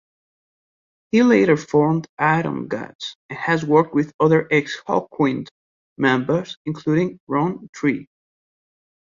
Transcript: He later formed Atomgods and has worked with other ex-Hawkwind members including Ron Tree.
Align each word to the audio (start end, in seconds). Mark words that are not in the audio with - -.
He 1.11 1.21
later 1.21 1.55
formed 1.55 2.07
Atomgods 2.19 3.17
and 3.29 3.37
has 3.37 3.63
worked 3.63 3.93
with 3.93 4.15
other 4.19 4.47
ex-Hawkwind 4.49 5.45
members 5.95 6.57
including 6.65 7.19
Ron 7.27 7.69
Tree. 7.71 8.07